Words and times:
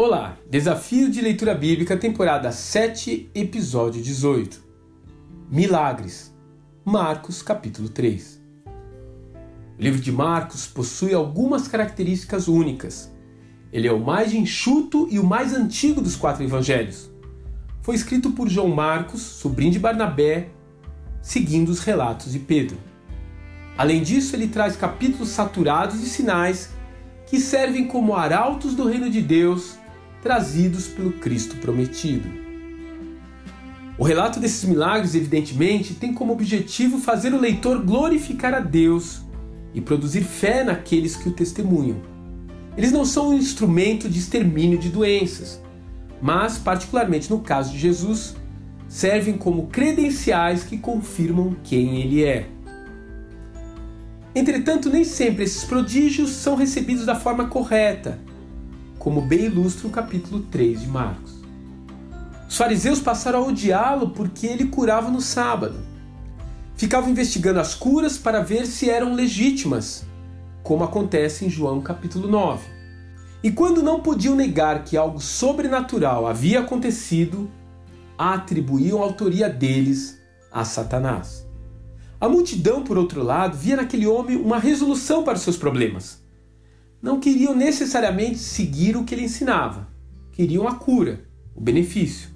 Olá, 0.00 0.38
Desafio 0.48 1.10
de 1.10 1.20
Leitura 1.20 1.56
Bíblica, 1.56 1.96
temporada 1.96 2.52
7, 2.52 3.32
episódio 3.34 4.00
18. 4.00 4.62
Milagres. 5.50 6.32
Marcos, 6.84 7.42
capítulo 7.42 7.88
3. 7.88 8.40
O 9.76 9.82
livro 9.82 10.00
de 10.00 10.12
Marcos 10.12 10.68
possui 10.68 11.12
algumas 11.12 11.66
características 11.66 12.46
únicas. 12.46 13.12
Ele 13.72 13.88
é 13.88 13.92
o 13.92 13.98
mais 13.98 14.32
enxuto 14.32 15.08
e 15.10 15.18
o 15.18 15.24
mais 15.24 15.52
antigo 15.52 16.00
dos 16.00 16.14
quatro 16.14 16.44
evangelhos. 16.44 17.10
Foi 17.82 17.96
escrito 17.96 18.30
por 18.30 18.48
João 18.48 18.68
Marcos, 18.68 19.20
sobrinho 19.20 19.72
de 19.72 19.80
Barnabé, 19.80 20.50
seguindo 21.20 21.70
os 21.70 21.80
relatos 21.80 22.30
de 22.30 22.38
Pedro. 22.38 22.78
Além 23.76 24.00
disso, 24.04 24.36
ele 24.36 24.46
traz 24.46 24.76
capítulos 24.76 25.30
saturados 25.30 26.00
de 26.00 26.06
sinais 26.06 26.70
que 27.26 27.40
servem 27.40 27.88
como 27.88 28.14
arautos 28.14 28.76
do 28.76 28.86
reino 28.86 29.10
de 29.10 29.20
Deus 29.20 29.76
trazidos 30.22 30.88
pelo 30.88 31.12
Cristo 31.12 31.56
prometido. 31.56 32.28
O 33.96 34.04
relato 34.04 34.38
desses 34.38 34.64
milagres, 34.64 35.14
evidentemente, 35.14 35.94
tem 35.94 36.14
como 36.14 36.32
objetivo 36.32 36.98
fazer 36.98 37.32
o 37.32 37.40
leitor 37.40 37.82
glorificar 37.84 38.54
a 38.54 38.60
Deus 38.60 39.22
e 39.74 39.80
produzir 39.80 40.22
fé 40.22 40.62
naqueles 40.62 41.16
que 41.16 41.28
o 41.28 41.32
testemunham. 41.32 42.00
Eles 42.76 42.92
não 42.92 43.04
são 43.04 43.30
um 43.30 43.34
instrumento 43.34 44.08
de 44.08 44.20
extermínio 44.20 44.78
de 44.78 44.88
doenças, 44.88 45.60
mas, 46.22 46.58
particularmente 46.58 47.28
no 47.28 47.40
caso 47.40 47.72
de 47.72 47.78
Jesus, 47.78 48.36
servem 48.88 49.36
como 49.36 49.66
credenciais 49.66 50.62
que 50.62 50.78
confirmam 50.78 51.56
quem 51.64 52.00
ele 52.00 52.24
é. 52.24 52.48
Entretanto, 54.32 54.88
nem 54.88 55.02
sempre 55.02 55.42
esses 55.42 55.64
prodígios 55.64 56.30
são 56.30 56.54
recebidos 56.54 57.04
da 57.04 57.16
forma 57.16 57.46
correta 57.46 58.27
como 58.98 59.20
bem 59.20 59.44
ilustra 59.44 59.86
o 59.86 59.90
capítulo 59.90 60.40
3 60.40 60.80
de 60.80 60.88
Marcos. 60.88 61.32
Os 62.48 62.56
fariseus 62.56 63.00
passaram 63.00 63.40
a 63.40 63.46
odiá-lo 63.46 64.10
porque 64.10 64.46
ele 64.46 64.66
curava 64.66 65.10
no 65.10 65.20
sábado. 65.20 65.76
Ficavam 66.76 67.10
investigando 67.10 67.60
as 67.60 67.74
curas 67.74 68.16
para 68.18 68.42
ver 68.42 68.66
se 68.66 68.88
eram 68.88 69.14
legítimas, 69.14 70.04
como 70.62 70.84
acontece 70.84 71.44
em 71.44 71.50
João 71.50 71.80
capítulo 71.80 72.28
9. 72.28 72.66
E 73.42 73.50
quando 73.50 73.82
não 73.82 74.00
podiam 74.00 74.34
negar 74.34 74.84
que 74.84 74.96
algo 74.96 75.20
sobrenatural 75.20 76.26
havia 76.26 76.60
acontecido, 76.60 77.48
atribuíam 78.16 79.00
a 79.00 79.04
autoria 79.04 79.48
deles 79.48 80.18
a 80.50 80.64
Satanás. 80.64 81.46
A 82.20 82.28
multidão, 82.28 82.82
por 82.82 82.98
outro 82.98 83.22
lado, 83.22 83.56
via 83.56 83.76
naquele 83.76 84.06
homem 84.06 84.36
uma 84.36 84.58
resolução 84.58 85.22
para 85.22 85.36
os 85.36 85.42
seus 85.42 85.56
problemas 85.56 86.27
não 87.00 87.20
queriam 87.20 87.54
necessariamente 87.54 88.38
seguir 88.38 88.96
o 88.96 89.04
que 89.04 89.14
ele 89.14 89.24
ensinava. 89.24 89.88
Queriam 90.32 90.66
a 90.66 90.74
cura, 90.74 91.24
o 91.54 91.60
benefício, 91.60 92.30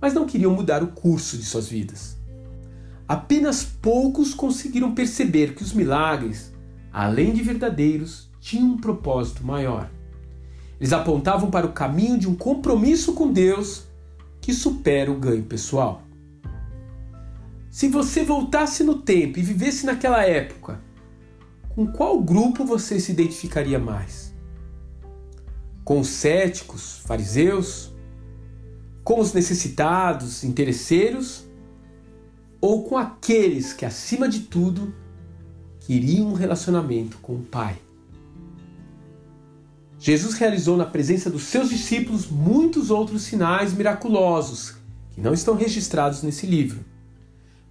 mas 0.00 0.14
não 0.14 0.26
queriam 0.26 0.52
mudar 0.52 0.82
o 0.82 0.88
curso 0.88 1.36
de 1.36 1.44
suas 1.44 1.68
vidas. 1.68 2.16
Apenas 3.06 3.62
poucos 3.62 4.34
conseguiram 4.34 4.94
perceber 4.94 5.54
que 5.54 5.62
os 5.62 5.72
milagres, 5.72 6.52
além 6.92 7.32
de 7.32 7.42
verdadeiros, 7.42 8.30
tinham 8.40 8.68
um 8.68 8.76
propósito 8.78 9.44
maior. 9.44 9.90
Eles 10.80 10.92
apontavam 10.92 11.50
para 11.50 11.66
o 11.66 11.72
caminho 11.72 12.18
de 12.18 12.28
um 12.28 12.34
compromisso 12.34 13.12
com 13.12 13.32
Deus 13.32 13.84
que 14.40 14.52
supera 14.52 15.12
o 15.12 15.18
ganho 15.18 15.44
pessoal. 15.44 16.02
Se 17.70 17.88
você 17.88 18.24
voltasse 18.24 18.82
no 18.82 18.96
tempo 18.96 19.38
e 19.38 19.42
vivesse 19.42 19.86
naquela 19.86 20.24
época, 20.24 20.80
com 21.74 21.86
qual 21.86 22.20
grupo 22.20 22.64
você 22.64 23.00
se 23.00 23.12
identificaria 23.12 23.78
mais? 23.78 24.32
Com 25.84 26.00
os 26.00 26.08
céticos, 26.08 26.98
fariseus? 27.06 27.92
Com 29.02 29.20
os 29.20 29.32
necessitados, 29.32 30.44
interesseiros? 30.44 31.44
Ou 32.60 32.84
com 32.84 32.96
aqueles 32.96 33.72
que, 33.72 33.84
acima 33.84 34.28
de 34.28 34.40
tudo, 34.40 34.94
queriam 35.80 36.28
um 36.28 36.34
relacionamento 36.34 37.18
com 37.18 37.36
o 37.36 37.42
Pai? 37.42 37.78
Jesus 39.98 40.34
realizou 40.34 40.76
na 40.76 40.84
presença 40.84 41.30
dos 41.30 41.44
seus 41.44 41.70
discípulos 41.70 42.26
muitos 42.26 42.90
outros 42.90 43.22
sinais 43.22 43.72
miraculosos 43.72 44.74
que 45.12 45.20
não 45.20 45.32
estão 45.32 45.54
registrados 45.54 46.22
nesse 46.22 46.46
livro. 46.46 46.84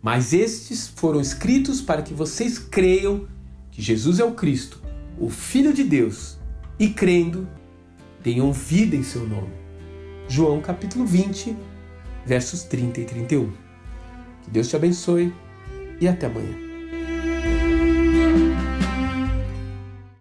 Mas 0.02 0.34
estes 0.34 0.88
foram 0.88 1.22
escritos 1.22 1.82
para 1.82 2.02
que 2.02 2.14
vocês 2.14 2.58
creiam 2.58 3.28
que 3.72 3.82
Jesus 3.82 4.20
é 4.20 4.24
o 4.24 4.34
Cristo, 4.34 4.82
o 5.18 5.30
Filho 5.30 5.74
de 5.74 5.84
Deus, 5.84 6.38
e 6.78 6.90
crendo, 6.90 7.48
tenham 8.22 8.52
vida 8.52 8.96
em 8.96 9.04
seu 9.04 9.28
nome. 9.28 9.54
João 10.28 10.62
capítulo 10.62 11.06
20, 11.06 11.56
versos 12.26 12.64
30 12.64 13.02
e 13.02 13.06
31. 13.06 13.52
Que 14.44 14.50
Deus 14.50 14.68
te 14.70 14.76
abençoe 14.76 15.34
e 16.00 16.08
até 16.08 16.28
amanhã. 16.28 16.71